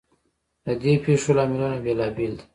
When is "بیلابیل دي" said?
1.85-2.43